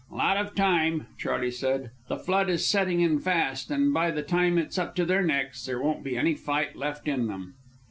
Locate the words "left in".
6.75-7.27